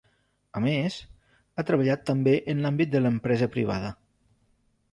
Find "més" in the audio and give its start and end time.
0.63-0.95